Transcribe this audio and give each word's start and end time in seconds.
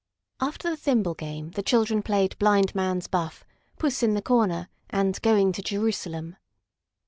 After 0.39 0.67
the 0.67 0.75
thimble 0.77 1.13
game 1.13 1.51
the 1.51 1.61
children 1.61 2.01
played 2.01 2.35
"Blind 2.39 2.73
Man's 2.73 3.05
Buff," 3.05 3.45
"Puss 3.77 4.01
in 4.01 4.15
the 4.15 4.21
Corner" 4.23 4.67
and 4.89 5.21
"Going 5.21 5.51
to 5.51 5.61
Jerusalem." 5.61 6.37